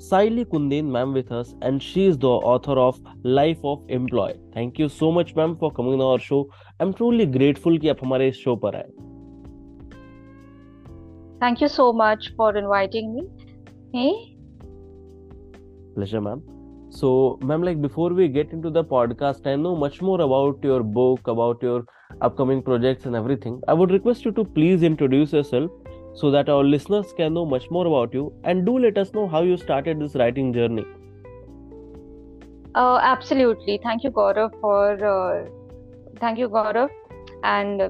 Saili 0.00 0.44
Kundin 0.44 0.90
ma'am 0.96 1.12
with 1.12 1.32
us 1.32 1.54
and 1.62 1.82
she 1.82 2.06
is 2.06 2.18
the 2.18 2.28
author 2.28 2.78
of 2.78 3.00
Life 3.22 3.58
of 3.64 3.82
Employee. 3.88 4.38
Thank 4.54 4.78
you 4.78 4.88
so 4.88 5.10
much 5.10 5.34
ma'am 5.34 5.56
for 5.56 5.72
coming 5.72 5.94
on 5.94 6.00
our 6.00 6.18
show. 6.18 6.48
I'm 6.80 6.92
truly 6.92 7.26
grateful 7.26 7.78
कि 7.80 7.88
आप 7.88 8.04
हमारे 8.04 8.28
इस 8.28 8.36
show 8.44 8.56
पर 8.64 8.76
आए. 8.76 8.90
Thank 11.40 11.60
you 11.60 11.68
so 11.68 11.92
much 11.92 12.28
for 12.36 12.50
inviting 12.56 13.14
me. 13.14 13.24
Hey? 13.94 14.12
Pleasure 15.94 16.20
ma'am. 16.20 16.42
So, 16.90 17.38
ma'am, 17.42 17.62
like 17.62 17.82
before 17.82 18.10
we 18.10 18.28
get 18.28 18.52
into 18.52 18.70
the 18.70 18.84
podcast, 18.84 19.46
I 19.46 19.56
know 19.56 19.74
much 19.76 20.00
more 20.00 20.20
about 20.20 20.62
your 20.62 20.82
book, 20.82 21.26
about 21.26 21.62
your 21.62 21.84
upcoming 22.20 22.62
projects 22.62 23.06
and 23.06 23.16
everything. 23.16 23.60
I 23.68 23.74
would 23.74 23.90
request 23.90 24.24
you 24.24 24.32
to 24.32 24.44
please 24.44 24.82
introduce 24.82 25.32
yourself 25.32 25.70
so 26.13 26.31
that 26.31 26.49
our 26.49 26.63
listeners 26.63 27.13
can 27.13 27.33
know 27.33 27.45
much 27.45 27.69
more 27.71 27.87
about 27.87 28.13
you 28.13 28.33
and 28.43 28.65
do 28.65 28.77
let 28.77 28.97
us 28.97 29.13
know 29.13 29.27
how 29.27 29.41
you 29.41 29.57
started 29.57 29.99
this 29.99 30.15
writing 30.15 30.53
journey. 30.53 30.85
Uh, 32.75 32.99
absolutely. 33.01 33.79
Thank 33.83 34.03
you, 34.03 34.11
Gaurav, 34.11 34.51
for 34.61 35.05
uh, 35.05 35.49
thank 36.19 36.37
you, 36.37 36.47
Gaurav, 36.49 36.89
and 37.43 37.89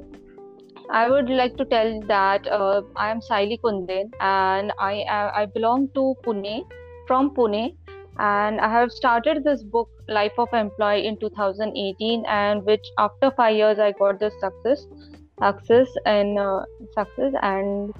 I 0.90 1.10
would 1.10 1.30
like 1.30 1.56
to 1.58 1.66
tell 1.66 2.02
that 2.08 2.48
uh, 2.48 2.82
I 2.96 3.12
am 3.12 3.20
Saili 3.22 3.60
Kundin 3.62 4.10
and 4.20 4.74
I 4.80 5.04
I 5.42 5.46
belong 5.46 5.90
to 5.94 6.16
Pune 6.26 6.66
from 7.08 7.30
Pune 7.36 7.76
and 8.20 8.60
I 8.60 8.70
have 8.70 8.92
started 8.92 9.44
this 9.44 9.64
book 9.64 9.90
Life 10.08 10.34
of 10.38 10.54
Employee 10.54 11.08
in 11.08 11.18
2018 11.20 12.26
and 12.26 12.66
which 12.66 12.86
after 12.98 13.32
five 13.32 13.56
years 13.56 13.80
I 13.80 13.92
got 13.94 14.20
this 14.20 14.34
success 14.40 14.86
success 15.42 15.88
and 16.06 16.38
uh, 16.38 16.62
success 16.94 17.34
and 17.42 17.94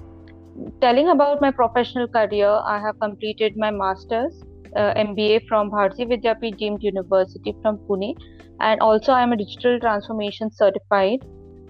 telling 0.80 1.08
about 1.08 1.40
my 1.40 1.50
professional 1.50 2.08
career 2.08 2.48
I 2.48 2.78
have 2.80 2.98
completed 3.00 3.56
my 3.56 3.70
masters 3.70 4.42
uh, 4.76 4.94
MBA 4.94 5.46
from 5.48 5.70
Bharati 5.70 6.04
Vidyapeeth 6.04 6.56
Deemed 6.58 6.82
University 6.82 7.54
from 7.62 7.78
Pune 7.78 8.14
and 8.60 8.80
also 8.80 9.12
I 9.12 9.22
am 9.22 9.32
a 9.32 9.36
digital 9.36 9.78
transformation 9.80 10.50
certified 10.50 11.24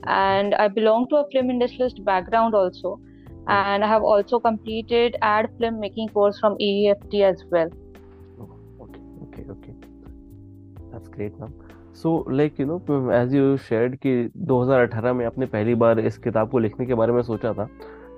and 0.05 0.55
I 0.55 0.69
belong 0.69 1.09
to 1.11 1.17
a 1.17 1.25
film 1.31 1.51
industrialist 1.51 2.05
background 2.05 2.55
also 2.55 3.01
and 3.49 3.85
I 3.85 3.89
have 3.89 4.03
also 4.03 4.39
completed 4.39 5.17
ad 5.23 5.49
film 5.59 5.81
making 5.81 6.09
course 6.09 6.39
from 6.39 6.57
AEFT 6.59 7.23
as 7.23 7.45
well 7.51 7.71
okay 10.95 11.31
okay 11.31 11.31
so 11.93 12.25
like 12.29 12.59
you 12.59 12.67
know 12.67 13.11
as 13.11 13.33
you 13.33 13.57
shared 13.59 13.99
कि 14.01 14.31
2018 14.49 15.13
में 15.15 15.25
आपने 15.27 15.47
पहली 15.47 15.75
बार 15.83 16.01
इस 16.01 16.19
किताब 16.19 16.51
को 16.51 16.59
लिखने 16.59 16.87
के 16.87 16.95
बारे 16.95 17.13
में 17.13 17.23
सोचा 17.23 17.53
था 17.53 17.69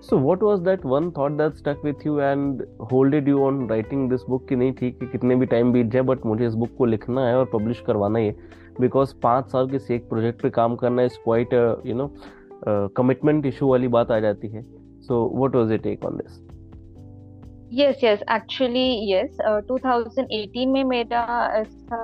so 0.05 0.19
what 0.21 0.43
was 0.43 0.61
that 0.63 0.85
one 0.87 1.11
thought 1.11 1.33
that 1.33 1.55
stuck 1.55 1.81
with 1.85 2.07
you 2.07 2.19
and 2.21 2.63
holded 2.93 3.29
you 3.29 3.43
on 3.43 3.69
writing 3.69 4.09
this 4.11 4.21
book 4.29 4.47
कि 4.49 4.57
नहीं 4.57 4.73
ठीक 4.73 5.03
है 5.03 5.09
कितने 5.09 5.37
भी 5.37 5.47
टाइम 5.47 5.73
बीत 5.73 5.87
जाए 5.87 6.03
बट 6.03 6.27
मुझे 6.27 6.47
इस 6.47 6.55
बुक 6.55 6.77
को 6.79 6.85
लिखना 6.85 7.27
है 7.27 7.37
और 7.37 7.45
पब्लिश 7.53 7.81
करवाना 7.87 8.19
ही। 8.19 8.31
बिकॉज़ 8.81 9.15
पाँच 9.23 9.51
साल 9.51 9.71
के 9.71 9.95
एक 9.95 10.09
प्रोजेक्ट 10.09 10.43
पे 10.43 10.51
काम 10.51 10.77
करना 10.77 11.03
is 11.03 11.19
quite 11.25 11.55
you 11.87 11.95
know 11.95 12.11
commitment 12.97 13.47
issue 13.47 13.69
वाली 13.69 13.89
बात 13.89 14.11
आ 14.11 14.19
जाती 14.21 14.49
है। 14.49 14.63
So 15.01 15.29
what 15.37 15.57
was 15.57 15.73
it 15.73 15.83
take 15.83 16.05
on 16.05 16.17
this 16.17 16.41
yes 17.75 18.05
yes 18.05 18.21
actually 18.33 19.13
yes 19.13 19.39
2018 19.71 20.67
में 20.67 20.85
मेरा 20.85 21.51
ऐसा 21.55 21.99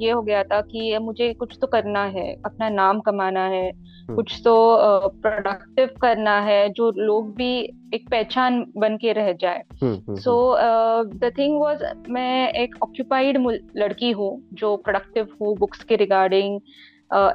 ये 0.00 0.10
हो 0.10 0.22
गया 0.22 0.42
था 0.42 0.60
कि 0.60 0.98
मुझे 0.98 1.32
कुछ 1.32 1.58
तो 1.60 1.66
करना 1.66 2.04
है 2.04 2.34
अपना 2.44 2.68
नाम 2.68 3.00
कमाना 3.00 3.44
है 3.44 3.72
hmm. 3.72 4.14
कुछ 4.16 4.40
तो 4.44 4.78
प्रोडक्टिव 5.08 5.86
uh, 5.86 6.00
करना 6.00 6.40
है 6.40 6.68
जो 6.68 6.92
लोग 6.96 7.34
भी 7.34 7.62
एक 7.94 8.08
पहचान 8.10 8.66
बन 8.76 8.96
के 8.96 9.12
रह 9.12 9.32
जाए। 9.32 9.62
सो 10.10 10.56
द 11.04 11.32
थिंग 11.38 11.60
वाज 11.60 11.78
मैं 12.08 12.52
एक 12.52 12.74
ऑक्यूपाइड 12.82 13.46
लड़की 13.76 14.10
हूँ 14.10 14.48
जो 14.52 14.76
प्रोडक्टिव 14.76 15.28
हूँ 15.40 15.56
बुक्स 15.56 15.84
के 15.84 15.96
regarding 15.96 16.60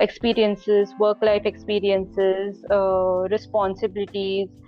experiences 0.01 0.94
work 1.01 1.23
life 1.23 1.45
experiences 1.45 2.63
responsibilities 3.31 4.63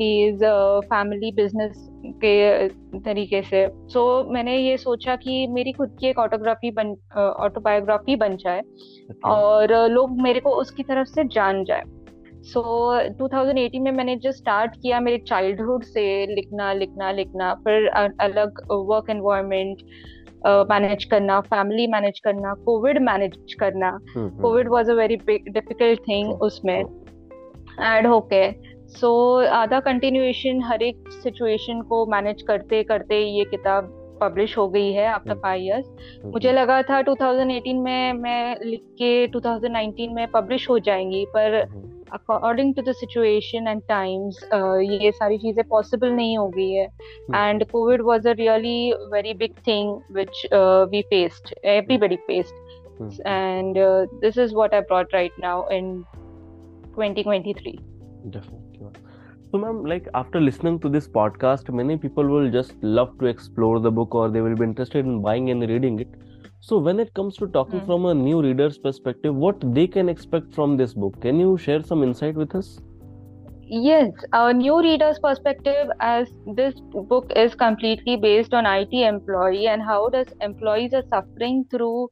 is 0.00 0.44
family 0.84 1.32
business 1.32 1.88
के 2.06 2.68
तरीके 3.00 3.42
से। 3.42 3.66
सो 3.68 4.22
so, 4.22 4.32
मैंने 4.32 4.56
ये 4.56 4.76
सोचा 4.76 5.16
कि 5.16 5.46
मेरी 5.46 5.72
खुद 5.72 5.96
की 6.00 6.06
एक 6.06 6.18
ऑटोग्राफी 6.18 6.70
बन 6.70 6.94
ऑटोबायोग्राफी 7.16 8.16
बन 8.16 8.36
जाए 8.36 8.60
okay. 8.60 9.24
और 9.24 9.88
लोग 9.90 10.20
मेरे 10.22 10.40
को 10.40 10.50
उसकी 10.50 10.82
तरफ़ 10.82 11.08
से 11.08 11.24
जान 11.24 11.64
जाए। 11.64 11.82
सो 12.42 12.62
so, 13.00 13.18
2018 13.18 13.80
में 13.80 13.92
मैंने 13.92 14.16
जो 14.16 14.32
स्टार्ट 14.32 14.76
किया 14.82 15.00
मेरे 15.00 15.18
चाइल्डहुड 15.18 15.84
से 15.84 16.26
लिखना 16.26 16.72
लिखना 16.72 17.12
लिखना 17.12 17.54
फिर 17.54 17.88
अलग 18.20 18.60
वर्क 18.70 19.10
एनवायरनमेंट 19.10 19.82
मैनेज 20.46 21.04
करना 21.04 21.40
फैमिली 21.40 21.86
मैनेज 21.86 22.20
करना 22.20 22.54
कोविड 22.54 22.98
मैनेज 23.02 23.54
करना। 23.54 23.98
Covid 24.16 24.68
was 24.68 24.90
a 24.90 24.94
very 24.94 25.16
big 25.16 25.52
difficult 25.52 26.00
thing 26.00 26.42
उसमें। 26.42 26.80
एड 27.80 28.06
होके 28.06 28.73
सो 29.00 29.10
आधा 29.54 29.78
कंटिन्यूएशन 29.80 30.62
हर 30.62 30.82
एक 30.82 31.08
सिचुएशन 31.22 31.80
को 31.82 32.04
मैनेज 32.06 32.42
करते 32.42 32.82
करते 32.82 33.18
ये 33.18 33.44
किताब 33.44 33.88
पब्लिश 34.20 34.56
हो 34.58 34.68
गई 34.68 34.92
है 34.92 35.06
आफ्टर 35.06 35.34
फाइव 35.34 35.62
इयर्स 35.62 36.20
मुझे 36.24 36.52
लगा 36.52 36.80
था 36.82 37.00
2018 37.02 37.80
में 37.84 38.12
मैं 38.12 38.56
लिख 38.64 38.80
के 39.00 39.10
2019 39.28 40.14
में 40.14 40.26
पब्लिश 40.30 40.68
हो 40.70 40.78
जाएँगी 40.78 41.24
पर 41.34 41.54
according 42.12 42.74
to 42.74 42.82
the 42.82 42.92
situation 42.92 43.68
and 43.68 43.82
times 43.88 44.42
ये 45.02 45.10
सारी 45.12 45.38
चीज़ें 45.38 45.64
पॉसिबल 45.68 46.10
नहीं 46.10 46.36
हो 46.38 46.46
गई 46.48 46.70
है। 46.70 46.84
And 47.34 47.64
Covid 47.70 48.02
was 48.02 48.26
a 48.26 48.32
really 48.32 48.92
very 49.12 49.34
big 49.34 49.54
thing 49.66 49.90
which 50.12 50.46
we 50.90 51.02
faced 51.10 51.54
everybody 51.64 52.16
faced 52.26 53.20
and 53.26 53.76
this 54.20 54.38
is 54.38 54.54
what 54.54 54.74
I 54.74 54.80
brought 54.80 55.14
right 55.14 55.40
now 55.40 55.68
in 55.70 56.04
2023 56.98 57.76
Definitely. 58.26 58.63
So, 59.54 59.58
ma'am, 59.58 59.84
like 59.84 60.08
after 60.14 60.40
listening 60.40 60.80
to 60.80 60.88
this 60.88 61.06
podcast, 61.06 61.72
many 61.72 61.96
people 61.96 62.26
will 62.26 62.50
just 62.50 62.72
love 62.82 63.16
to 63.20 63.26
explore 63.26 63.78
the 63.78 63.88
book 63.88 64.12
or 64.12 64.28
they 64.28 64.40
will 64.40 64.56
be 64.56 64.64
interested 64.64 65.06
in 65.06 65.22
buying 65.22 65.50
and 65.50 65.62
reading 65.62 66.00
it. 66.00 66.08
So, 66.58 66.78
when 66.78 66.98
it 66.98 67.14
comes 67.14 67.36
to 67.36 67.46
talking 67.46 67.80
mm. 67.80 67.86
from 67.86 68.06
a 68.06 68.14
new 68.14 68.42
reader's 68.42 68.78
perspective, 68.78 69.32
what 69.32 69.60
they 69.72 69.86
can 69.86 70.08
expect 70.08 70.52
from 70.52 70.76
this 70.76 70.92
book, 70.92 71.20
can 71.20 71.38
you 71.38 71.56
share 71.56 71.84
some 71.84 72.02
insight 72.02 72.34
with 72.34 72.52
us? 72.56 72.80
Yes, 73.60 74.10
a 74.32 74.52
new 74.52 74.82
reader's 74.82 75.20
perspective, 75.20 75.88
as 76.00 76.26
this 76.56 76.74
book 77.12 77.30
is 77.36 77.54
completely 77.54 78.16
based 78.16 78.54
on 78.54 78.66
IT 78.66 78.92
employee 78.92 79.68
and 79.68 79.80
how 79.80 80.08
does 80.08 80.26
employees 80.40 80.92
are 80.94 81.04
suffering 81.10 81.64
through 81.70 82.08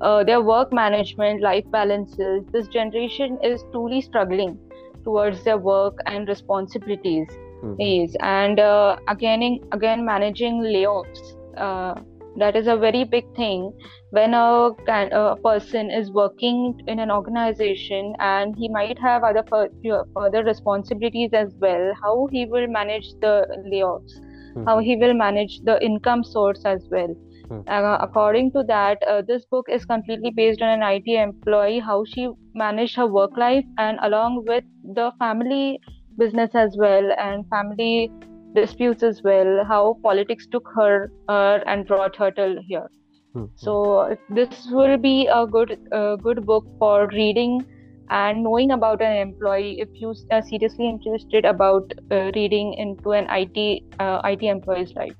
uh, 0.00 0.22
their 0.22 0.42
work 0.42 0.72
management, 0.72 1.42
life 1.42 1.64
balances. 1.72 2.44
This 2.52 2.68
generation 2.68 3.36
is 3.42 3.64
truly 3.72 4.00
struggling 4.00 4.60
towards 5.04 5.44
their 5.44 5.58
work 5.58 5.98
and 6.06 6.28
responsibilities 6.28 7.28
mm-hmm. 7.62 7.80
is 7.80 8.16
and 8.20 8.60
uh, 8.60 8.96
again 9.08 9.60
again 9.72 10.04
managing 10.04 10.60
layoffs 10.60 11.36
uh, 11.56 11.94
that 12.36 12.56
is 12.56 12.66
a 12.66 12.76
very 12.76 13.04
big 13.04 13.24
thing 13.36 13.72
when 14.10 14.34
a, 14.34 14.70
a, 14.88 15.36
person 15.42 15.90
is 15.90 16.10
working 16.10 16.80
in 16.88 16.98
an 16.98 17.10
organization 17.10 18.14
and 18.18 18.56
he 18.56 18.68
might 18.68 18.98
have 18.98 19.22
other 19.22 19.44
further 19.50 20.44
responsibilities 20.44 21.30
as 21.32 21.54
well 21.58 21.92
how 22.02 22.28
he 22.32 22.46
will 22.46 22.66
manage 22.66 23.12
the 23.20 23.46
layoffs 23.72 24.18
mm-hmm. 24.18 24.64
how 24.64 24.78
he 24.78 24.96
will 24.96 25.14
manage 25.14 25.60
the 25.60 25.80
income 25.84 26.24
source 26.24 26.62
as 26.64 26.86
well 26.90 27.14
Hmm. 27.48 27.60
Uh, 27.66 27.98
according 28.00 28.52
to 28.52 28.62
that, 28.68 29.02
uh, 29.08 29.22
this 29.22 29.44
book 29.46 29.66
is 29.68 29.84
completely 29.84 30.30
based 30.30 30.62
on 30.62 30.68
an 30.68 30.82
IT 30.82 31.06
employee, 31.06 31.78
how 31.78 32.04
she 32.04 32.28
managed 32.54 32.96
her 32.96 33.06
work 33.06 33.36
life, 33.36 33.64
and 33.78 33.98
along 34.02 34.44
with 34.46 34.64
the 34.94 35.12
family 35.18 35.80
business 36.18 36.54
as 36.54 36.76
well, 36.78 37.10
and 37.18 37.46
family 37.48 38.10
disputes 38.54 39.02
as 39.02 39.20
well, 39.22 39.64
how 39.66 39.98
politics 40.02 40.46
took 40.50 40.68
her 40.74 41.10
uh, 41.28 41.58
and 41.66 41.86
brought 41.86 42.16
her 42.16 42.30
till 42.30 42.56
here. 42.62 42.88
Hmm. 43.34 43.46
So 43.56 44.16
this 44.30 44.68
will 44.70 44.96
be 44.96 45.26
a 45.26 45.46
good, 45.46 45.78
uh, 45.92 46.16
good 46.16 46.46
book 46.46 46.64
for 46.78 47.08
reading 47.08 47.64
and 48.10 48.42
knowing 48.44 48.70
about 48.70 49.02
an 49.02 49.16
employee 49.16 49.80
if 49.80 49.88
you 49.94 50.14
are 50.30 50.42
seriously 50.42 50.88
interested 50.88 51.44
about 51.44 51.92
uh, 52.10 52.30
reading 52.34 52.74
into 52.74 53.12
an 53.12 53.26
IT 53.30 53.82
uh, 53.98 54.20
IT 54.24 54.42
employee's 54.42 54.92
life. 54.94 55.14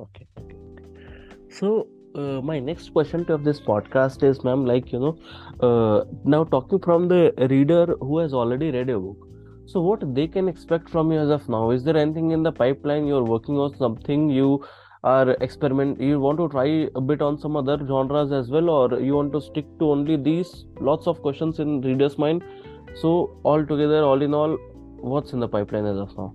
Okay. 0.00 0.27
So, 1.50 1.88
uh, 2.14 2.40
my 2.42 2.58
next 2.58 2.92
question 2.92 3.24
to 3.26 3.36
this 3.38 3.60
podcast 3.60 4.22
is, 4.22 4.44
ma'am, 4.44 4.64
like 4.66 4.92
you 4.92 4.98
know, 4.98 5.18
uh, 5.60 6.04
now 6.24 6.44
talking 6.44 6.78
from 6.78 7.08
the 7.08 7.32
reader 7.50 7.86
who 8.00 8.18
has 8.18 8.34
already 8.34 8.70
read 8.70 8.90
a 8.90 8.98
book. 8.98 9.16
So 9.66 9.80
what 9.80 10.14
they 10.14 10.26
can 10.26 10.48
expect 10.48 10.88
from 10.88 11.12
you 11.12 11.18
as 11.18 11.28
of 11.28 11.48
now? 11.48 11.70
Is 11.70 11.84
there 11.84 11.96
anything 11.96 12.30
in 12.30 12.42
the 12.42 12.52
pipeline 12.52 13.06
you're 13.06 13.24
working 13.24 13.56
on? 13.58 13.76
Something 13.76 14.30
you 14.30 14.64
are 15.04 15.30
experiment? 15.42 16.00
You 16.00 16.20
want 16.20 16.38
to 16.38 16.48
try 16.48 16.88
a 16.94 17.00
bit 17.00 17.20
on 17.20 17.38
some 17.38 17.54
other 17.54 17.78
genres 17.86 18.32
as 18.32 18.50
well, 18.50 18.70
or 18.70 19.00
you 19.00 19.14
want 19.14 19.32
to 19.34 19.40
stick 19.42 19.66
to 19.78 19.90
only 19.90 20.16
these? 20.16 20.64
Lots 20.80 21.06
of 21.06 21.20
questions 21.20 21.60
in 21.60 21.82
reader's 21.82 22.16
mind. 22.16 22.42
So 22.94 23.38
all 23.42 23.64
together, 23.64 24.02
all 24.02 24.22
in 24.22 24.32
all, 24.32 24.56
what's 25.00 25.32
in 25.32 25.40
the 25.40 25.48
pipeline 25.48 25.84
as 25.84 25.98
of 25.98 26.16
now? 26.16 26.34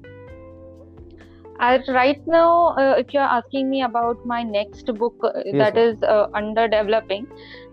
I, 1.65 1.79
right 1.95 2.21
now, 2.27 2.75
uh, 2.77 2.95
if 2.97 3.13
you're 3.13 3.31
asking 3.35 3.69
me 3.69 3.81
about 3.83 4.25
my 4.25 4.43
next 4.43 4.89
book 5.01 5.15
uh, 5.23 5.31
Yes, 5.45 5.55
that 5.59 5.75
ma'am. 5.75 5.89
is 5.89 6.03
uh, 6.03 6.27
under 6.33 6.67
developing, 6.67 7.25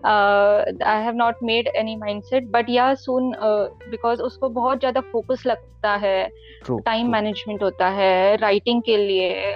uh, 0.03 0.63
I 0.85 1.01
have 1.01 1.15
not 1.15 1.41
made 1.41 1.69
any 1.75 1.95
mindset, 1.97 2.49
but 2.51 2.69
yeah, 2.69 2.93
soon 2.95 3.33
uh, 3.35 3.67
because 3.89 4.21
उसको 4.21 4.49
बहुत 4.59 4.79
ज़्यादा 4.79 5.03
focus 5.13 5.45
लगता 5.45 5.95
है, 6.05 6.29
True. 6.65 6.79
Time 6.85 7.05
true. 7.05 7.11
Management 7.11 7.63
होता 7.63 7.89
है 7.99 8.35
writing 8.37 8.81
के 8.85 8.97
लिए 8.97 9.53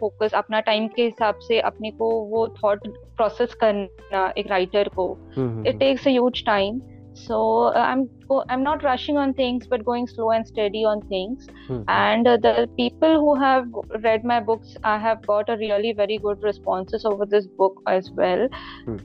focus 0.00 0.34
अपना 0.34 0.60
टाइम 0.66 0.86
के 0.96 1.02
हिसाब 1.02 1.38
से 1.48 1.60
अपने 1.70 1.90
को 1.90 2.10
वो 2.30 2.46
थॉट 2.62 2.86
प्रोसेस 3.16 3.54
करना 3.62 4.32
एक 4.38 4.46
राइटर 4.50 4.88
को 4.96 5.06
Hmm, 5.36 5.66
it 5.66 5.78
takes 5.80 6.06
a 6.06 6.12
huge 6.12 6.42
time 6.48 6.80
so 7.26 7.38
uh, 7.74 7.84
i'm 7.90 8.08
go- 8.28 8.44
i'm 8.48 8.62
not 8.62 8.82
rushing 8.82 9.16
on 9.16 9.32
things 9.34 9.66
but 9.68 9.84
going 9.84 10.06
slow 10.06 10.30
and 10.30 10.46
steady 10.46 10.84
on 10.84 11.00
things 11.08 11.46
hmm, 11.66 11.82
and 11.88 12.26
uh, 12.26 12.36
the 12.36 12.68
people 12.76 13.18
who 13.20 13.34
have 13.40 13.64
read 14.02 14.24
my 14.24 14.40
books 14.40 14.76
i 14.84 14.98
have 14.98 15.24
got 15.26 15.48
a 15.48 15.56
really 15.56 15.92
very 15.92 16.18
good 16.18 16.38
responses 16.42 17.04
over 17.04 17.26
this 17.26 17.46
book 17.58 17.80
as 17.86 18.10
well 18.16 18.48
hmm. 18.84 18.96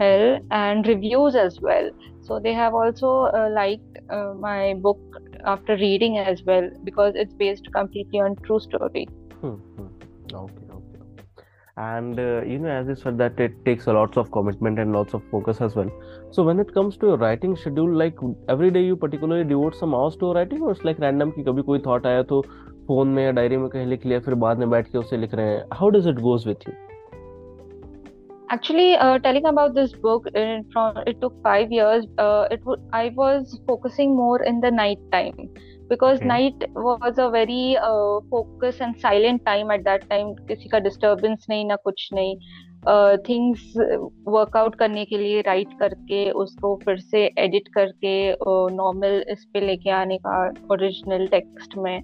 and 0.52 0.88
reviews 0.88 1.36
as 1.36 1.60
well 1.62 1.90
so 2.22 2.40
they 2.40 2.54
have 2.54 2.74
also 2.74 3.24
uh, 3.34 3.50
liked 3.54 4.00
uh, 4.10 4.34
my 4.40 4.74
book 4.76 5.00
after 5.46 5.76
reading 5.76 6.18
as 6.18 6.42
well 6.46 6.70
because 6.84 7.14
it's 7.16 7.34
based 7.34 7.68
completely 7.74 8.20
on 8.20 8.36
true 8.46 8.60
story 8.60 9.08
Hmm, 9.42 9.56
hmm. 9.76 9.88
Okay, 10.34 10.36
okay 10.36 10.63
And 11.77 12.19
uh, 12.19 12.43
you 12.45 12.59
know, 12.59 12.69
as 12.69 12.89
you 12.89 12.97
said, 12.97 13.19
that 13.19 13.39
it 13.39 13.53
takes 13.65 13.87
a 13.87 13.93
lots 13.93 14.17
of 14.17 14.33
commitment 14.33 14.81
and 14.81 14.93
lots 14.93 15.15
of 15.15 15.23
focus 15.31 15.61
as 15.61 15.77
well. 15.77 15.91
So 16.33 16.43
when 16.43 16.59
it 16.59 16.75
comes 16.75 16.97
to 16.97 17.07
your 17.07 17.17
writing 17.19 17.55
schedule, 17.57 17.95
like 17.95 18.17
every 18.49 18.71
day 18.73 18.83
you 18.83 18.97
particularly 18.97 19.45
devote 19.45 19.77
some 19.77 19.95
hours 19.95 20.17
to 20.17 20.33
writing, 20.33 20.63
or 20.63 20.73
it's 20.73 20.85
like 20.89 20.99
random 20.99 21.31
कि 21.33 21.45
कभी 21.51 21.63
कोई 21.71 21.79
thought 21.85 22.07
आया 22.07 22.23
तो 22.33 22.41
phone 22.89 23.09
में 23.09 23.25
या 23.25 23.31
diary 23.39 23.57
में 23.57 23.69
कहीं 23.69 23.87
लिख 23.87 24.07
लिया 24.07 24.21
फिर 24.27 24.35
बाद 24.47 24.59
में 24.59 24.69
बैठ 24.71 24.89
के 24.93 24.99
उसे 24.99 25.17
लिख 25.17 25.35
रहे 25.35 25.55
हैं 25.55 25.65
How 25.81 25.91
does 25.99 26.11
it 26.15 26.23
goes 26.29 26.47
with 26.51 26.69
you? 26.69 26.77
Actually, 28.51 28.97
uh, 28.97 29.19
telling 29.25 29.47
about 29.49 29.75
this 29.75 29.93
book, 30.05 30.29
it, 30.35 30.67
from 30.73 31.03
it 31.07 31.21
took 31.21 31.35
five 31.43 31.71
years. 31.71 32.07
Uh, 32.17 32.47
it 32.51 32.63
w- 32.65 32.83
I 32.93 33.11
was 33.17 33.59
focusing 33.67 34.17
more 34.17 34.43
in 34.43 34.61
the 34.61 34.71
night 34.71 35.03
time 35.13 35.51
Because 35.94 36.24
night 36.26 36.66
was 36.78 37.22
a 37.22 37.28
very 37.30 37.76
focus 38.30 38.82
and 38.82 38.96
silent 38.98 39.44
time 39.46 39.72
at 39.72 39.84
that 39.84 40.08
time 40.10 40.34
किसी 40.48 40.70
का 40.70 40.80
disturbance 40.80 41.46
नहीं 41.50 41.66
ना 41.66 41.76
कुछ 41.84 42.10
नहीं। 42.14 42.36
Things 43.28 43.74
uh, 43.78 43.98
workout 44.28 44.76
करने 44.76 45.04
के 45.06 45.18
लिए 45.18 45.42
right 45.42 45.68
करके 45.80 46.30
उसको 46.42 46.76
फिर 46.86 46.98
से 47.00 47.20
एडिट 47.40 47.68
करके 47.74 48.16
नॉर्मल 48.76 49.20
uh, 49.20 49.32
इस 49.32 49.46
पे 49.54 49.60
लेके 49.60 49.90
आने 49.90 50.18
का 50.18 50.38
ओरिजिनल 50.72 51.28
टेक्स्ट 51.28 51.78
में। 51.78 52.02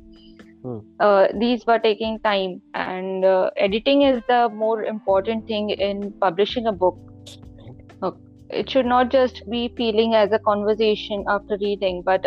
These 1.39 1.63
were 1.67 1.77
taking 1.77 2.17
time 2.19 2.51
and 2.75 3.25
editing 3.57 4.03
is 4.03 4.19
the 4.31 4.49
more 4.53 4.85
important 4.85 5.49
thing 5.49 5.71
in 5.71 6.09
publishing 6.21 6.67
a 6.67 6.71
book 6.81 8.15
it 8.53 8.69
should 8.69 8.85
not 8.85 9.11
just 9.13 9.43
be 9.49 9.67
feeling 9.77 10.15
as 10.15 10.33
a 10.33 10.37
conversation 10.45 11.23
after 11.29 11.57
reading 11.57 12.03
but 12.03 12.25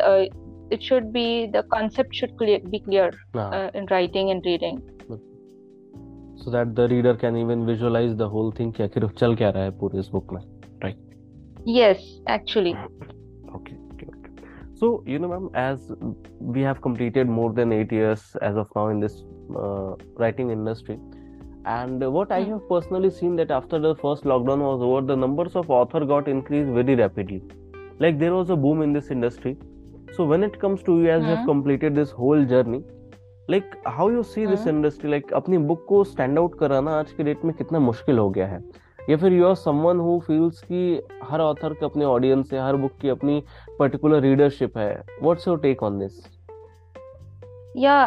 it 0.72 0.84
should 0.84 1.12
be 1.14 1.48
the 1.54 1.64
concept 1.74 2.16
should 2.16 2.36
clear, 2.38 2.60
be 2.70 2.80
clear 2.80 3.12
हाँ, 3.36 3.50
uh, 3.52 3.70
in 3.74 3.86
writing 3.92 4.32
and 4.32 4.44
reading 4.46 4.82
so 6.44 6.52
that 6.52 6.76
the 6.76 6.88
reader 6.88 7.16
can 7.16 7.36
even 7.38 7.66
visualize 7.66 8.16
the 8.16 8.28
whole 8.30 8.52
thing 8.52 8.72
कि 8.72 8.84
आखिर 8.84 9.08
चल 9.20 9.36
क्या 9.36 9.50
रहा 9.50 9.64
है 9.64 9.72
पूरे 9.80 10.00
इस 10.00 10.10
book 10.16 10.34
में. 10.34 10.42
yes 11.66 12.00
actually 12.28 12.76
Okay, 13.56 13.76
okay, 13.94 14.08
okay. 14.08 14.32
So, 14.76 15.04
you 15.06 15.20
know, 15.20 15.28
ma'am, 15.30 15.50
as 15.54 15.92
we 16.40 16.62
have 16.62 16.82
completed 16.82 17.28
more 17.28 17.52
than 17.54 17.72
eight 17.72 17.92
years 17.92 18.36
as 18.42 18.56
of 18.56 18.68
now 18.76 18.88
in 18.90 19.00
this 19.00 19.24
uh, 19.56 19.96
writing 20.18 20.52
industry, 20.52 21.00
and 21.66 22.06
what 22.14 22.32
I 22.32 22.42
Hmm. 22.42 22.52
have 22.52 22.68
personally 22.70 23.10
seen 23.10 23.36
that 23.38 23.52
after 23.52 23.80
the 23.80 23.96
first 23.96 24.24
lockdown 24.24 24.60
was 24.60 24.82
over, 24.82 25.02
the 25.06 25.16
numbers 25.16 25.56
of 25.56 25.70
author 25.70 26.06
got 26.06 26.28
increased 26.28 26.70
very 26.70 26.96
rapidly. 26.96 27.42
Like 28.00 28.20
there 28.20 28.34
was 28.34 28.50
a 28.50 28.56
boom 28.56 28.82
in 28.82 28.94
this 28.94 29.10
industry. 29.12 29.58
So 30.17 30.25
when 30.25 30.43
it 30.45 30.61
comes 30.61 30.83
to 30.83 30.99
you, 31.01 31.11
as 31.11 31.23
you 31.23 31.31
have 31.31 31.39
Hmm. 31.39 31.47
completed 31.47 31.95
this 31.95 32.11
whole 32.11 32.45
journey, 32.45 32.83
like 33.49 33.77
how 33.87 34.09
you 34.09 34.23
see 34.23 34.47
this 34.47 34.65
Hmm. 34.65 34.73
industry, 34.73 35.11
like 35.11 35.33
अपनी 35.33 35.59
book 35.69 35.87
को 35.89 36.05
stand 36.05 36.39
out 36.39 36.59
कराना 36.61 36.99
आज 36.99 37.13
के 37.13 37.25
date 37.25 37.45
में 37.45 37.55
कितना 37.57 37.79
मुश्किल 37.79 38.19
हो 38.19 38.29
गया 38.31 38.47
है 38.47 38.61
या 39.11 39.17
फिर 39.17 39.33
you 39.33 39.47
are 39.47 39.55
someone 39.55 40.01
who 40.01 40.19
feels 40.27 40.61
कि 40.63 40.83
हर 41.31 41.41
ऑथर 41.41 41.73
के 41.75 41.87
अपने 41.87 42.05
ऑडियंस 42.05 42.53
है 42.53 42.61
हर 42.67 42.77
बुक 42.77 42.93
की 43.01 43.09
अपनी 43.09 43.43
पर्टिकुलर 43.79 44.21
रीडरशिप 44.23 44.79
है 44.79 44.93
what's 45.23 45.49
your 45.49 45.59
take 45.61 45.83
on 45.83 45.99
this 45.99 46.21
या 47.77 48.01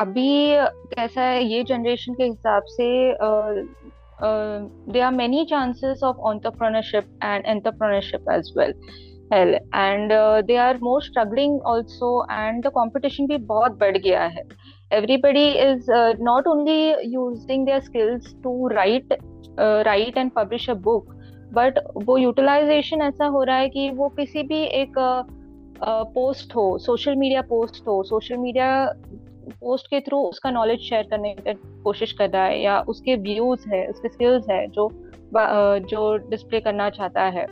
अभी 0.00 0.30
कैसा 0.94 1.22
है 1.22 1.44
ये 1.44 1.62
जनरेशन 1.68 2.14
के 2.14 2.24
हिसाब 2.24 2.62
से 2.76 2.88
there 4.94 5.04
are 5.04 5.12
many 5.18 5.46
chances 5.50 6.02
of 6.06 6.18
entrepreneurship 6.30 7.06
and 7.28 7.46
entrepreneurship 7.52 8.26
as 8.34 8.50
well 8.56 8.72
hell 9.32 9.54
and 9.54 10.12
they 10.46 10.56
are 10.56 10.78
more 10.82 11.02
struggling 11.02 11.60
also 11.62 12.10
and 12.30 12.62
the 12.66 12.70
competition 12.74 13.26
भी 13.26 13.36
बहुत 13.50 13.78
बढ़ 13.80 13.96
गया 13.96 14.22
है. 14.26 14.42
Everybody 14.92 15.46
is 15.60 15.90
not 16.22 16.46
only 16.46 17.12
using 17.12 17.66
their 17.66 17.80
skills 17.80 18.34
to 18.42 18.68
write 18.68 19.12
write 19.86 20.16
and 20.18 20.30
publish 20.30 20.68
a 20.70 20.74
book 20.86 21.12
but 21.54 21.78
वो 22.04 22.16
utilization 22.18 23.02
ऐसा 23.02 23.26
हो 23.26 23.42
रहा 23.42 23.56
है 23.56 23.68
कि 23.68 23.90
वो 23.90 24.08
किसी 24.08 24.42
भी 24.42 24.62
एक 24.80 24.98
uh, 24.98 25.22
uh, 25.88 26.04
पोस्ट 26.14 26.54
हो 26.56 26.66
सोशल 26.78 27.16
मीडिया 27.16 27.42
पोस्ट 27.42 27.86
हो 27.88 28.02
सोशल 28.02 28.36
मीडिया 28.36 28.68
पोस्ट 29.60 29.86
के 29.86 30.00
थ्रू 30.00 30.18
उसका 30.18 30.50
नॉलेज 30.50 30.80
शेयर 30.80 31.06
करने 31.10 31.34
की 31.34 31.52
कोशिश 31.82 32.12
कर 32.12 32.30
रहा 32.30 32.44
है, 32.44 32.60
या 32.62 32.80
उसके 32.88 33.16
व्यूज़ 33.16 33.68
है, 33.68 33.86
उसके 33.86 34.08
स्किल्स 34.08 34.50
है 34.50 34.66
जो 34.68 34.88
uh, 34.88 35.86
जो 35.86 36.16
डिस्प्ले 36.30 36.60
करना 36.60 36.90
चाहता 36.90 37.22
है. 37.28 37.46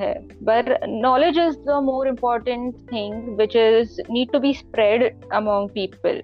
है 0.00 0.14
but 0.48 0.68
knowledge 0.88 1.38
is 1.42 1.56
the 1.64 1.80
more 1.80 2.06
important 2.06 2.76
thing 2.90 3.36
which 3.36 3.54
is 3.54 4.00
need 4.08 4.32
to 4.32 4.40
be 4.40 4.52
spread 4.52 5.04
among 5.32 5.68
people 5.70 6.20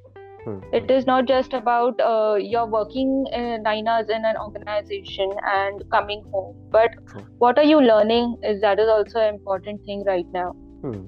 it 0.73 0.91
is 0.91 1.07
not 1.07 1.27
just 1.27 1.53
about 1.53 2.01
uh, 2.01 2.35
you're 2.35 2.67
working 2.67 3.27
in 3.33 3.63
nine 3.63 3.89
hours 3.89 4.09
in 4.09 4.25
an 4.25 4.37
organization 4.37 5.33
and 5.53 5.83
coming 5.91 6.23
home 6.33 6.55
but 6.71 6.91
what 7.39 7.59
are 7.59 7.65
you 7.65 7.81
learning 7.81 8.37
is 8.43 8.61
that 8.61 8.79
is 8.79 8.89
also 8.89 9.21
an 9.21 9.35
important 9.35 9.85
thing 9.85 10.05
right 10.07 10.27
now 10.33 10.51
Hmm. 10.83 11.01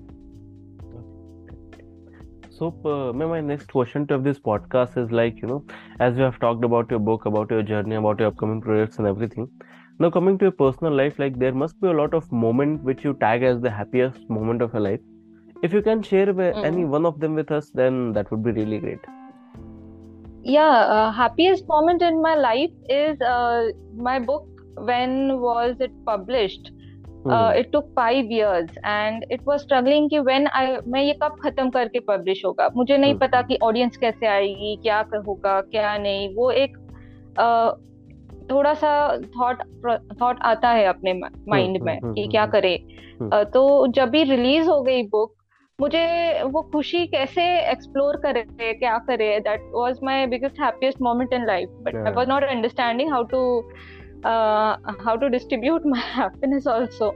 So, 2.60 2.74
uh, 2.84 3.12
my 3.12 3.26
my 3.26 3.40
next 3.40 3.72
question 3.72 4.06
to 4.08 4.18
this 4.18 4.38
podcast 4.38 4.98
is 5.02 5.10
like, 5.10 5.40
you 5.40 5.48
know, 5.48 5.64
as 5.98 6.14
we 6.14 6.22
have 6.22 6.38
talked 6.40 6.64
about 6.64 6.90
your 6.90 6.98
book, 6.98 7.24
about 7.24 7.50
your 7.50 7.62
journey, 7.62 7.94
about 7.94 8.18
your 8.18 8.28
upcoming 8.28 8.60
projects 8.60 8.98
and 8.98 9.06
everything 9.06 9.48
Now, 9.99 10.09
coming 10.09 10.37
to 10.39 10.45
your 10.45 10.51
personal 10.51 10.93
life, 10.93 11.19
like 11.19 11.39
there 11.39 11.53
must 11.53 11.79
be 11.81 11.87
a 11.87 11.93
lot 11.93 12.13
of 12.13 12.31
moment 12.31 12.83
which 12.83 13.03
you 13.03 13.13
tag 13.15 13.43
as 13.43 13.61
the 13.61 13.71
happiest 13.71 14.29
moment 14.29 14.61
of 14.61 14.73
your 14.73 14.81
life. 14.81 14.99
If 15.63 15.73
you 15.73 15.81
can 15.81 16.01
share 16.03 16.25
wi- 16.27 16.53
Mm. 16.53 16.65
any 16.65 16.85
one 16.85 17.05
of 17.05 17.19
them 17.19 17.35
with 17.35 17.51
us, 17.51 17.69
then 17.73 18.01
that 18.13 18.31
would 18.31 18.43
be 18.43 18.51
really 18.51 18.79
great. 18.79 19.11
yeah 20.43 20.73
uh, 20.95 21.11
happiest 21.11 21.63
moment 21.69 22.01
in 22.01 22.21
my 22.21 22.35
life 22.35 22.73
is 22.95 23.21
uh, 23.21 23.61
my 24.07 24.19
book 24.19 24.43
when 24.89 25.15
was 25.45 25.75
it 25.79 25.93
published 26.05 26.71
Hmm. 27.25 27.31
uh, 27.35 27.51
it 27.59 27.71
took 27.71 27.85
five 27.95 28.25
years 28.33 28.69
and 28.89 29.23
it 29.35 29.41
was 29.45 29.63
struggling 29.63 30.09
कि 30.09 30.19
when 30.25 30.43
I 30.57 30.61
मैं 30.95 31.01
ये 31.03 31.13
कब 31.23 31.37
खत्म 31.43 31.69
करके 31.77 31.99
publish 32.09 32.43
होगा 32.45 32.69
मुझे 32.75 32.97
नहीं 32.97 33.13
हम्म, 33.13 33.19
पता 33.23 33.41
कि 33.47 33.57
ऑडियंस 33.69 33.97
कैसे 34.03 34.27
आएगी 34.27 34.75
क्या 34.83 35.01
क- 35.13 35.23
होगा 35.27 35.59
क्या 35.71 35.97
नहीं 36.03 36.27
वो 36.35 36.51
एक 36.65 36.77
uh, 37.45 37.71
थोड़ा 38.50 38.74
सा 38.74 38.92
थॉट 39.36 39.62
थॉट 40.22 40.38
आता 40.42 40.68
है 40.68 40.84
अपने 40.86 41.12
माइंड 41.12 41.76
हम्म, 41.76 41.76
हम्म, 41.76 41.84
में 41.84 41.98
हम्म, 42.02 42.14
कि 42.14 42.26
क्या 42.28 42.46
करे। 42.46 42.76
तो 43.54 43.86
जब 43.86 44.10
भी 44.10 44.22
रिलीज़ 44.22 44.68
हो 44.68 44.80
गई 44.82 45.02
बुक 45.02 45.34
मुझे 45.78 46.42
वो 46.42 46.62
खुशी 46.72 47.06
कैसे 47.06 47.42
एक्सप्लोर 47.70 48.16
करे 48.16 48.42
क्या 48.72 48.96
करे? 48.98 49.38
That 49.40 49.70
was 49.74 49.98
my 50.04 50.26
biggest 50.26 50.60
happiest 50.60 51.00
moment 51.02 51.32
in 51.32 51.46
life 51.46 51.68
but 51.82 51.96
I 51.96 52.12
was 52.12 52.28
not 52.28 52.44
understanding 52.44 53.10
how 53.12 53.22
to 53.22 53.40
how 55.04 55.16
to 55.16 55.28
distribute 55.28 55.86
my 55.86 56.00
happiness 56.14 56.66
also 56.66 57.10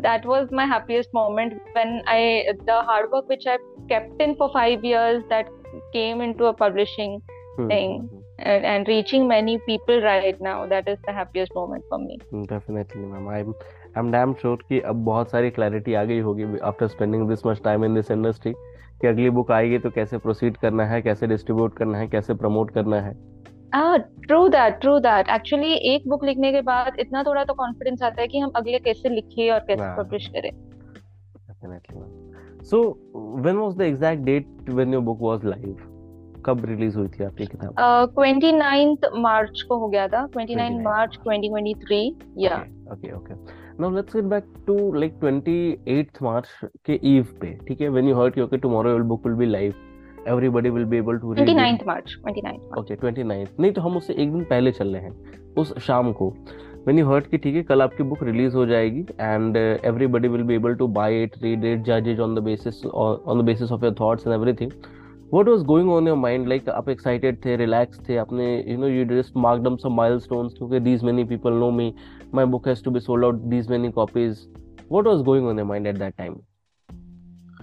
that 0.00 0.26
was 0.26 0.54
my 0.54 0.66
happiest 0.66 1.10
moment 1.14 1.52
when 1.76 2.00
I 2.08 2.42
the 2.52 2.82
hard work 2.88 3.26
which 3.30 3.48
I 3.48 3.56
kept in 3.88 4.34
for 4.38 4.48
five 4.54 4.86
years 4.86 5.22
that 5.24 5.48
came 5.92 6.22
into 6.32 6.44
a 6.44 6.52
publishing 6.60 7.20
thing 7.60 8.08
and, 8.42 8.64
and 8.64 8.88
reaching 8.88 9.28
many 9.28 9.58
people 9.66 10.00
right 10.02 10.40
now 10.40 10.66
that 10.66 10.88
is 10.88 10.98
the 11.06 11.12
happiest 11.12 11.54
moment 11.54 11.84
for 11.88 11.98
me. 11.98 12.18
Definitely 12.46 13.02
ma'am. 13.02 13.28
I'm 13.28 13.54
i'm 13.96 14.10
damn 14.10 14.34
sure 14.42 14.56
कि 14.68 14.80
अब 14.80 15.04
बहुत 15.04 15.30
सारी 15.30 15.50
clarity 15.50 15.94
आ 15.94 16.04
गई 16.04 16.18
होगी 16.28 16.58
after 16.72 16.88
spending 16.88 17.28
this 17.28 17.46
much 17.46 17.60
time 17.64 17.84
in 17.84 17.94
this 17.94 18.10
industry 18.10 18.52
कि 18.52 19.06
अगली 19.06 19.30
book 19.30 19.50
आएगी 19.52 19.78
तो 19.78 19.90
कैसे 19.90 20.18
प्रोसीड 20.18 20.56
करना 20.56 20.84
है 20.86 21.02
कैसे 21.02 21.26
डिस्ट्रीब्यूट 21.26 21.76
करना 21.76 21.98
है 21.98 22.08
कैसे 22.08 22.34
प्रमोट 22.34 22.70
करना 22.70 23.00
है। 23.00 23.14
True 23.74 24.46
that 24.48 24.80
true 24.80 24.98
that 25.00 25.28
actually 25.34 25.72
एक 25.94 26.08
बुक 26.08 26.24
लिखने 26.24 26.52
के 26.52 26.60
बाद 26.62 26.96
इतना 27.00 27.22
थोड़ा 27.22 27.44
तो 27.44 27.54
कॉन्फिडेंस 27.54 28.02
आता 28.02 28.22
है 28.22 28.28
कि 28.28 28.38
हम 28.38 28.50
अगले 28.56 28.78
कैसे 28.78 29.08
लिखे 29.08 29.50
और 29.50 29.60
कैसे 29.68 29.94
पब्लिश 30.02 30.26
करें। 30.36 30.50
Definitely 30.50 32.64
so 32.70 32.82
when 33.42 33.56
was 33.56 33.76
the 33.76 33.82
exact 33.82 34.22
date 34.24 34.70
when 34.70 34.92
your 34.94 35.02
book 35.02 35.18
was 35.22 35.44
live 35.44 35.76
कब 36.46 36.64
रिलीज़ 36.66 36.96
हुई 36.98 37.08
थी 37.08 37.24
आपकी 37.24 37.46
किताब? 37.46 37.74
ट्वेंटी 38.14 38.52
नाइन्थ 38.52 39.08
मार्च 39.18 39.62
को 39.68 39.78
हो 39.78 39.88
गया 39.88 40.06
था। 40.08 40.26
Twenty 40.32 40.54
nine 40.54 40.80
March 40.82 41.18
twenty 41.24 41.48
twenty 41.48 41.74
three 41.84 42.00
या। 42.38 42.56
Okay 42.92 43.12
okay 43.16 43.34
now 43.80 43.90
let's 43.90 44.16
get 44.16 44.24
back 44.30 44.44
to 44.66 44.92
like 44.94 45.16
twenty 45.20 45.60
eight 45.88 46.22
March 46.22 46.48
के 46.86 46.98
ईव 47.14 47.26
पे 47.40 47.58
ठीक 47.68 47.80
है? 47.80 47.88
When 47.88 48.08
you 48.08 48.14
heard 48.20 48.40
okay 48.40 48.56
tomorrow 48.58 48.90
your 48.90 49.02
book 49.12 49.26
will 49.26 49.36
be 49.36 49.46
live 49.46 49.74
everybody 50.28 50.70
will 50.70 50.84
be 50.84 50.96
able 50.96 51.18
to 51.18 51.32
read 51.32 51.48
29th 51.48 51.86
March 51.86 52.16
29th 52.26 52.78
okay 52.78 52.96
29th 52.96 53.60
नहीं 53.60 53.72
तो 53.72 53.82
हम 53.82 53.96
उससे 53.96 54.14
एक 54.14 54.32
दिन 54.32 54.44
पहले 54.44 54.72
चल 54.72 54.94
रहे 54.94 55.02
हैं 55.02 55.54
उस 55.58 55.78
शाम 55.86 56.12
को। 56.12 56.28
व्हेन 56.84 56.98
यू 56.98 57.06
हर्ड 57.06 57.26
कि 57.26 57.38
ठीक 57.38 57.54
है 57.56 57.62
कल 57.62 57.82
आपकी 57.82 58.02
बुक 58.02 58.22
रिलीज़ 58.22 58.54
हो 58.56 58.64
जाएगी 58.66 59.00
and 59.20 59.56
everybody 59.56 60.28
will 60.28 60.42
be 60.42 60.54
able 60.54 60.74
to 60.74 60.86
buy 60.98 61.22
it 61.22 61.36
read 61.42 61.64
it 61.64 61.82
जज 61.86 62.08
it 62.08 62.20
on 62.20 62.34
the 62.34 62.42
basis 62.44 62.84
on 62.86 63.40
the 63.40 63.44
basis 63.44 63.72
of 63.72 63.84
your 63.84 63.94
thoughts 64.00 64.26
and 64.26 64.34
everything 64.34 64.70
what 65.34 65.48
was 65.48 65.64
going 65.64 65.90
on 65.90 66.08
your 66.08 66.16
mind 66.16 66.48
like 66.48 66.68
आप 66.68 66.88
excited 66.88 67.44
थे 67.44 67.56
relax 67.56 68.00
थे 68.08 68.16
अपने 68.16 68.46
you 68.68 68.78
know 68.78 68.86
you 68.86 69.04
डिस्ट 69.04 69.36
marked them 69.36 69.76
some 69.76 69.92
mile 69.92 70.18
stone 70.18 70.48
क्योंकि 70.48 70.80
these 70.80 71.04
many 71.04 71.24
people 71.24 71.52
know 71.52 71.70
me 71.70 71.94
my 72.34 72.44
book 72.44 72.68
has 72.68 72.84
to 72.84 72.90
be 72.90 73.00
sold 73.00 73.24
out 73.24 73.34
these 73.34 73.70
many 73.70 73.90
copies 73.90 74.46
what 74.92 75.06
was 75.06 75.22
going 75.22 75.46
on 75.46 75.58
your 75.58 75.68
mind 75.68 75.86
at 75.86 75.98
that 75.98 76.14
time 76.16 76.40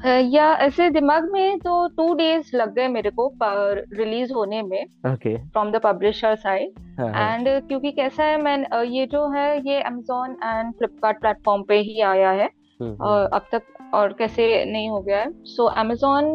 या 0.06 0.54
ऐसे 0.56 0.90
दिमाग 0.90 1.30
में 1.32 1.60
तो 1.60 1.88
two 1.88 2.14
days 2.14 2.56
लग 2.56 2.74
गए 2.74 2.88
मेरे 2.88 3.10
को 3.10 3.32
रिलीज़ 3.44 4.34
होने 4.34 4.62
में 4.62 4.86
from 5.06 5.72
the 5.72 5.82
publisher 5.84 6.36
side 6.36 6.70
and 7.00 7.48
क्योंकि 7.68 7.92
कैसा 7.92 8.24
है 8.24 8.42
मैं 8.42 8.84
ये 8.84 9.06
जो 9.06 9.28
है 9.32 9.48
ये 9.70 9.82
अमेजोन 9.82 10.38
एंड 10.44 10.74
फ्लिपकार्ट 10.74 11.20
प्लेटफॉर्म 11.20 11.64
पे 11.64 11.80
ही 11.80 12.02
आया 12.02 12.32
है। 12.32 12.50
और 12.81 13.29
अब 13.34 13.46
तक 13.51 13.62
और 13.93 14.13
कैसे 14.13 14.65
नहीं 14.65 14.89
हो 14.89 15.00
गया 15.01 15.17
है। 15.17 15.31
सो 15.46 15.65
अमेजोन 15.75 16.25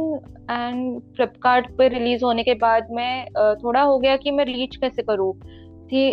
एंड 0.50 1.00
फ्लिपकार्ट 1.16 1.66
पे 1.78 1.88
रिलीज़ 1.88 2.24
होने 2.24 2.42
के 2.42 2.54
बाद 2.54 2.88
मैं 2.90 3.26
थोड़ा 3.54 3.82
हो 3.82 3.98
गया 3.98 4.16
कि 4.16 4.30
मैं 4.30 4.44
रीच 4.44 4.76
कैसे 4.76 5.02
करूँ। 5.02 5.32
थी 5.92 6.06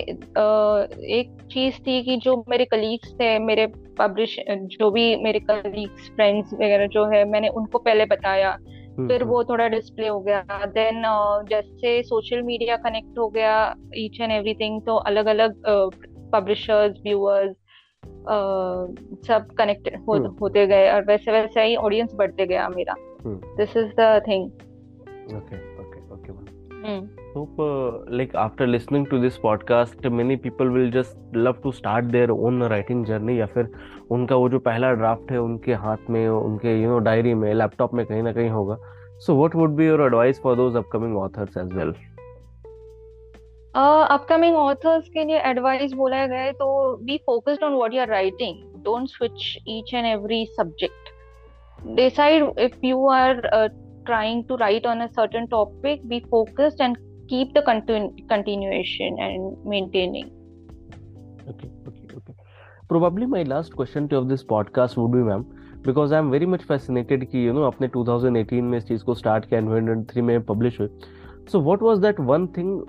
एक 1.17 1.37
चीज़ 1.51 1.79
थी 1.79 2.01
कि 2.03 2.17
जो 2.17 2.43
मेरे 2.49 2.65
कलीग्स 2.65 3.13
थे 3.13 3.37
मेरे 3.39 3.65
पब्लिश 3.99 4.35
जो 4.49 4.89
भी 4.91 5.15
मेरे 5.15 5.39
कलीग्स 5.39 6.09
फ्रेंड्स 6.09 6.53
वगैरह 6.53 6.87
जो 6.87 7.05
है 7.05 7.23
मैंने 7.25 7.47
उनको 7.47 7.77
पहले 7.77 8.05
बताया। 8.05 8.51
हम्म, 8.51 9.07
फिर 9.07 9.21
हम्म। 9.21 9.31
वो 9.31 9.43
थोड़ा 9.43 9.67
डिस्प्ले 9.67 10.07
हो 10.07 10.19
गया। 10.19 10.65
देन 10.65 11.03
जैसे 11.49 12.01
सोशल 12.03 12.41
मीडिया 12.41 12.75
कनेक्ट 12.75 13.17
हो 13.19 13.27
गया 13.29 13.75
ईच 13.95 14.19
एंड 14.21 14.31
एवरीथिंग 14.31 14.81
तो 14.81 14.95
अलग 14.95 15.25
अलग 15.25 15.61
पब्लिशर्स 16.33 16.99
व्यूअर्स 17.03 17.55
uh, 18.03 19.27
सब 19.27 19.47
कनेक्टेड 19.57 19.97
हो, 19.97 20.17
hmm. 20.17 20.41
होते 20.41 20.67
गए 20.67 20.91
और 20.91 21.05
वैसे 21.05 21.31
वैसे 21.31 21.63
ही 21.63 21.75
ऑडियंस 21.75 22.15
बढ़ते 22.15 22.45
गया 22.45 22.69
मेरा। 22.69 22.95
This 23.27 23.77
is 23.77 23.93
the 23.99 24.21
thing 24.27 24.45
okay 25.37 25.57
okay 25.81 26.13
okay 26.13 26.31
ma'am 26.81 27.07
hope 27.35 27.55
like 28.11 28.35
after 28.35 28.67
listening 28.67 29.05
to 29.05 29.17
this 29.17 29.37
podcast 29.37 30.07
many 30.07 30.35
people 30.35 30.69
will 30.69 30.91
just 30.91 31.35
love 31.35 31.55
to 31.63 31.71
start 31.71 32.05
their 32.05 32.29
own 32.29 32.63
writing 32.63 33.05
journey 33.05 33.39
या 33.39 33.45
फिर 33.45 33.71
उनका 34.11 34.35
वो 34.35 34.49
जो 34.49 34.59
पहला 34.59 34.91
ड्राफ्ट 34.91 35.31
है 35.31 35.41
उनके 35.41 35.73
हाथ 35.73 36.09
में 36.09 36.27
उनके 36.29 36.81
यू 36.81 36.89
नो 36.89 36.99
डायरी 36.99 37.33
में 37.33 37.53
लैपटॉप 37.53 37.93
में 37.93 38.05
कहीं 38.05 38.23
ना 38.23 38.33
कहीं 38.33 38.49
होगा। 38.49 38.77
So 39.19 39.35
what 39.35 39.55
would 39.55 39.75
be 39.75 39.87
your 39.87 40.01
advice 40.01 40.41
for 40.41 40.55
those 40.55 40.75
upcoming 40.75 41.17
authors 41.17 41.57
as 41.57 41.73
well 41.73 41.93
upcoming 43.75 44.55
authors 44.55 45.09
के 45.09 45.23
लिए 45.23 45.39
एडवाइस 45.39 45.91
बोला 45.93 46.25
गया 46.27 46.41
है 46.41 46.53
तो 46.53 46.97
be 47.03 47.17
focused 47.25 47.63
on 47.63 47.73
what 47.73 47.93
you 47.93 48.01
are 48.01 48.07
writing 48.09 48.83
don't 48.83 49.09
switch 49.09 49.57
each 49.67 49.93
and 49.93 50.05
every 50.05 50.45
subject 50.51 51.09
decide 51.95 52.59
if 52.59 52.85
you 52.85 53.07
are 53.09 53.41
trying 54.05 54.43
to 54.43 54.55
write 54.55 54.87
on 54.87 54.99
a 54.99 55.07
certain 55.07 55.45
topic 55.45 56.07
be 56.07 56.19
focused 56.31 56.81
and 56.81 56.97
keep 57.29 57.53
the 57.57 57.63
continuation 58.29 59.19
and 59.19 59.67
maintaining 59.67 60.25
okay 61.49 61.67
okay 61.87 62.17
okay 62.17 62.33
probably 62.87 63.25
my 63.27 63.43
last 63.43 63.73
question 63.73 64.07
to 64.07 64.17
of 64.17 64.27
this 64.27 64.43
podcast 64.49 64.97
would 64.97 65.11
be 65.11 65.23
ma'am 65.23 65.43
because 65.85 66.13
I 66.13 66.19
am 66.19 66.29
very 66.29 66.45
much 66.45 66.63
fascinated 66.63 67.29
कि 67.29 67.47
you 67.47 67.53
know 67.53 67.63
अपने 67.63 67.87
2018 67.89 68.61
में 68.61 68.77
इस 68.77 68.87
चीज़ 68.87 69.03
को 69.03 69.13
start 69.15 69.45
किया 69.45 69.61
2023 69.61 70.21
में 70.21 70.41
publish 70.45 70.79
हुई 70.79 70.89
so 71.51 71.59
what 71.59 71.81
was 71.81 71.99
that 71.99 72.19
one 72.21 72.47
thing 72.47 72.81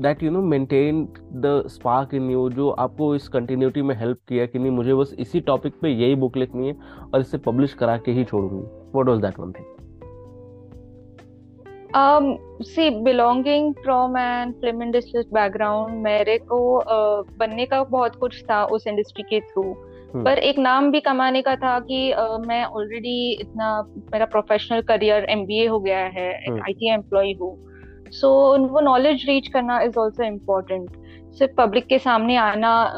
that 0.00 0.22
you 0.22 0.30
know 0.30 0.42
maintain 0.42 1.04
the 1.34 1.62
spark 1.66 2.14
in 2.14 2.30
you 2.30 2.48
जो 2.50 2.68
आपको 2.70 3.14
इस 3.14 3.28
कंटिन्यूटी 3.28 3.82
में 3.82 3.94
हेल्प 3.94 4.18
किया 4.28 4.46
कि 4.46 4.58
नहीं 4.58 4.70
मुझे 4.70 4.94
बस 4.94 5.14
इसी 5.18 5.40
टॉपिक 5.40 5.74
पे 5.82 5.88
यही 5.88 6.14
बुक 6.14 6.36
लिखनी 6.36 6.68
है 6.68 6.76
और 7.14 7.20
इसे 7.20 7.38
पब्लिश 7.38 7.74
करा 7.74 7.96
के 7.96 8.12
ही 8.12 8.24
छोड़ूँगी 8.24 8.62
what 8.94 9.08
was 9.08 9.20
that 9.20 9.38
one 9.38 9.52
thing 9.52 9.76
um 11.94 12.36
see 12.60 13.02
belonging 13.02 13.74
from 13.84 14.16
an 14.16 14.52
film 14.62 14.82
industry 14.82 15.22
background 15.32 15.92
मेरे 16.02 16.36
को 16.38 16.58
uh, 16.80 17.38
बनने 17.38 17.66
का 17.66 17.82
बहुत 17.84 18.16
कुछ 18.16 18.42
था 18.44 18.64
उस 18.64 18.86
इंडस्ट्री 18.86 19.22
के 19.22 19.40
थ्रू 19.40 19.62
hmm. 19.62 20.24
पर 20.24 20.38
एक 20.38 20.58
नाम 20.58 20.90
भी 20.90 21.00
कमाने 21.00 21.42
का 21.42 21.54
था 21.56 21.78
कि 21.80 22.12
uh, 22.12 22.46
मैं 22.46 22.64
ऑलरेडी 22.64 23.32
इतना 23.32 23.70
मेरा 24.12 24.26
प्रोफेशनल 24.26 24.82
करियर 24.82 25.24
एमबीए 25.30 25.66
हो 25.66 25.80
गया 25.80 25.98
है 25.98 26.30
hmm. 26.46 26.60
आईटी 26.60 26.92
एम्प्लॉय 26.94 27.32
हूँ 27.32 27.67
सो 28.12 28.58
so, 28.58 28.70
वो 28.70 28.80
नॉलेज 28.80 29.24
रीच 29.28 29.48
करना 29.48 29.80
इज़ 29.80 29.98
ऑल्सो 29.98 30.22
इम्पोर्टेंट 30.22 30.90
सिर्फ़ 31.34 31.52
पब्लिक 31.52 31.86
के 31.86 31.98
सामने 31.98 32.36
आना 32.36 32.94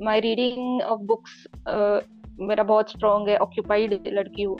माई 0.00 0.20
रीडिंग 0.20 0.82
ऑफ़ 0.82 1.00
बुक्स 1.00 1.46
मेरा 2.40 2.62
बहुत 2.62 2.90
स्ट्रॉन्ग 2.90 3.28
है। 3.28 3.36
ऑक्यूपाइड 3.36 4.08
लड़की 4.08 4.42
हूँ 4.42 4.58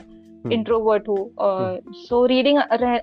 इंट्रोवर्ट 0.51 1.07
हूँ 1.07 1.31
सो 1.93 2.25
रीडिंग 2.25 2.57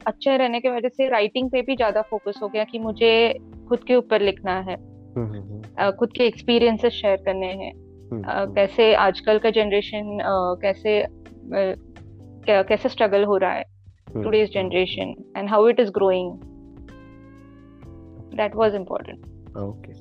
अच्छे 0.07 0.37
रहने 0.37 0.61
की 0.61 0.69
वजह 0.69 0.89
से 0.89 1.09
राइटिंग 1.09 1.51
पे 1.51 1.63
भी 1.63 1.77
ज़्यादा 1.77 2.03
फोकस 2.03 2.41
हो 2.43 2.49
गया 2.49 2.65
कि 2.65 2.79
मुझे 2.79 3.39
खुद 3.69 3.79
के 3.79 3.95
ऊपर 3.95 4.21
लिखना 4.21 4.61
है। 4.61 4.77
uh, 4.77 5.93
खुद 5.93 6.13
के 6.13 6.25
एक्सपीरियंसेस 6.25 6.93
शेयर 6.93 7.17
करने 7.17 7.47
हैं। 7.47 7.88
कैसे 8.15 8.95
आजकल 8.95 9.39
का 9.39 9.51
जनरेशन 9.51 10.19
uh, 10.21 10.63
कैसे 10.63 11.07
कैसे 12.47 12.89
स्ट्रगल 12.89 13.25
हो 13.25 13.37
रहा 13.37 13.53
है 13.53 13.65
today's 14.15 14.51
generation 14.51 15.15
and 15.35 15.49
how 15.49 15.67
it 15.67 15.79
is 15.79 15.91
growing 15.91 16.29
that 18.37 18.55
was 18.55 18.75
important 18.75 19.19
okay 19.57 19.97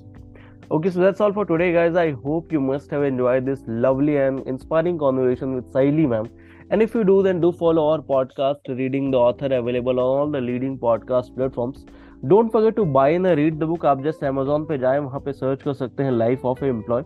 okay 0.72 0.90
so 0.90 1.00
that's 1.00 1.22
all 1.22 1.34
for 1.34 1.46
today 1.46 1.74
guys 1.74 1.96
i 1.96 2.12
hope 2.12 2.52
you 2.52 2.62
must 2.62 2.92
have 2.92 3.04
enjoyed 3.04 3.46
this 3.46 3.62
lovely 3.68 4.18
and 4.18 4.48
inspiring 4.48 4.98
conversation 4.98 5.56
with 5.56 5.66
saili 5.74 6.08
ma'am 6.08 6.30
and 6.70 6.82
if 6.82 6.96
you 6.96 7.04
do 7.04 7.22
then 7.24 7.42
do 7.42 7.52
follow 7.52 7.88
our 7.90 8.00
podcast 8.00 8.74
reading 8.82 9.12
the 9.12 9.18
author 9.18 9.46
available 9.46 10.00
on 10.00 10.06
all 10.06 10.32
the 10.32 10.42
leading 10.42 10.78
podcast 10.78 11.36
platforms 11.36 11.86
don't 12.26 12.52
forget 12.52 12.76
to 12.76 12.86
buy 12.94 13.14
and 13.14 13.28
read 13.28 13.58
the 13.60 13.64
book 13.64 13.86
आप 13.86 14.02
just 14.04 14.24
Amazon 14.24 14.66
पे 14.66 14.78
जाएँ 14.78 15.00
वहाँ 15.00 15.20
पे 15.26 15.34
search 15.34 15.64
कर 15.64 15.74
सकते 15.74 16.04
हैं 16.04 16.12
life 16.12 16.46
of 16.46 16.64
a 16.66 16.68
employ 16.68 17.04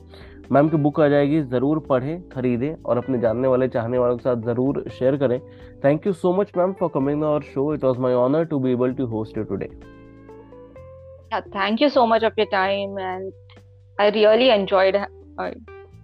ma'am 0.51 0.69
की 0.69 0.77
book 0.77 0.99
आ 1.01 1.07
जाएगी 1.07 1.41
ज़रूर 1.41 1.79
पढ़ें 1.89 2.29
खरीदें 2.29 2.73
और 2.73 2.97
अपने 2.97 3.19
जानने 3.19 3.47
वाले 3.47 3.67
चाहने 3.67 3.97
वालों 3.97 4.17
के 4.17 4.23
साथ 4.23 4.41
ज़रूर 4.45 4.83
शेयर 4.99 5.17
करें 5.17 5.39
thank 5.83 6.07
you 6.07 6.13
so 6.13 6.33
much 6.33 6.51
ma'am 6.57 6.73
for 6.79 6.89
coming 6.93 7.23
our 7.23 7.41
show 7.53 7.73
it 7.73 7.83
was 7.83 7.97
my 8.05 8.13
honour 8.13 8.45
to 8.45 8.59
be 8.59 8.71
able 8.71 8.93
to 8.93 9.05
host 9.15 9.37
you 9.37 9.43
today 9.43 9.69
you 11.81 11.89
so 11.89 12.05
much 12.05 12.23
of 12.23 12.39
your 12.39 12.47
time 12.47 12.97
and 12.97 13.31
I 13.97 14.09
really 14.09 14.49
enjoyed 14.49 14.95
uh, 14.95 15.51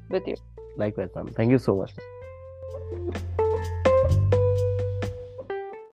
with 0.09 0.27
you. 0.27 0.35
Likewise, 0.77 1.09
ma'am. 1.15 1.33
Thank 1.33 1.51
you 1.51 1.59
so 1.59 1.75
much. 1.75 3.35